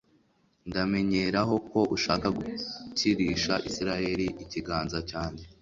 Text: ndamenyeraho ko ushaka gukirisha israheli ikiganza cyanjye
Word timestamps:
ndamenyeraho 0.69 1.55
ko 1.71 1.79
ushaka 1.95 2.27
gukirisha 2.37 3.53
israheli 3.69 4.25
ikiganza 4.43 4.97
cyanjye 5.09 5.45